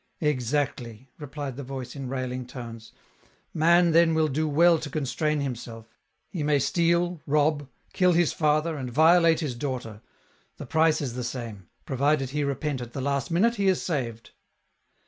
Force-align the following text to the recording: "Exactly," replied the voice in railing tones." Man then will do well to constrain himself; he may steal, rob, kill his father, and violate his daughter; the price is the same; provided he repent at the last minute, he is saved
"Exactly," 0.19 1.11
replied 1.19 1.57
the 1.57 1.63
voice 1.63 1.95
in 1.95 2.09
railing 2.09 2.47
tones." 2.47 2.91
Man 3.53 3.91
then 3.91 4.15
will 4.15 4.29
do 4.29 4.49
well 4.49 4.79
to 4.79 4.89
constrain 4.89 5.41
himself; 5.41 5.95
he 6.31 6.41
may 6.41 6.57
steal, 6.57 7.21
rob, 7.27 7.69
kill 7.93 8.13
his 8.13 8.33
father, 8.33 8.77
and 8.77 8.89
violate 8.91 9.41
his 9.41 9.53
daughter; 9.53 10.01
the 10.57 10.65
price 10.65 11.01
is 11.01 11.13
the 11.13 11.23
same; 11.23 11.67
provided 11.85 12.31
he 12.31 12.43
repent 12.43 12.81
at 12.81 12.93
the 12.93 12.99
last 13.01 13.29
minute, 13.29 13.57
he 13.57 13.67
is 13.67 13.83
saved 13.83 14.31